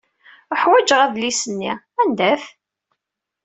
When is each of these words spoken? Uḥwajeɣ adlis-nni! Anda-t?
Uḥwajeɣ 0.53 0.99
adlis-nni! 1.01 1.73
Anda-t? 2.01 2.43